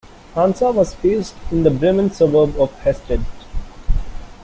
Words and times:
Hansa 0.33 0.71
was 0.71 0.95
based 0.95 1.35
in 1.51 1.61
the 1.61 1.69
Bremen 1.69 2.09
suburb 2.09 2.59
of 2.59 2.71
Hastedt. 2.79 3.21